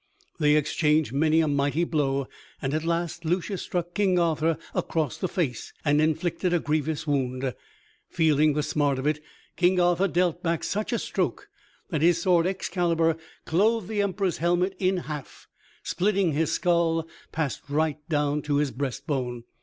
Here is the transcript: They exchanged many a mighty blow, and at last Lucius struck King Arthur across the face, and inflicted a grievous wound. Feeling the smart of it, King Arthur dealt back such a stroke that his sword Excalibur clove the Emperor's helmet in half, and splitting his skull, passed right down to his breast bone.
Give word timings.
They 0.39 0.55
exchanged 0.55 1.13
many 1.13 1.41
a 1.41 1.47
mighty 1.47 1.83
blow, 1.83 2.27
and 2.59 2.73
at 2.73 2.83
last 2.83 3.23
Lucius 3.23 3.61
struck 3.61 3.93
King 3.93 4.17
Arthur 4.17 4.57
across 4.73 5.15
the 5.15 5.27
face, 5.27 5.73
and 5.85 6.01
inflicted 6.01 6.55
a 6.55 6.59
grievous 6.59 7.05
wound. 7.05 7.53
Feeling 8.09 8.53
the 8.53 8.63
smart 8.63 8.97
of 8.97 9.05
it, 9.05 9.21
King 9.57 9.79
Arthur 9.79 10.07
dealt 10.07 10.41
back 10.41 10.63
such 10.63 10.91
a 10.91 10.97
stroke 10.97 11.49
that 11.91 12.01
his 12.01 12.19
sword 12.19 12.47
Excalibur 12.47 13.15
clove 13.45 13.87
the 13.87 14.01
Emperor's 14.01 14.37
helmet 14.39 14.75
in 14.79 14.97
half, 15.05 15.47
and 15.81 15.87
splitting 15.89 16.31
his 16.33 16.51
skull, 16.51 17.07
passed 17.31 17.61
right 17.69 17.99
down 18.09 18.41
to 18.41 18.55
his 18.55 18.71
breast 18.71 19.05
bone. 19.05 19.43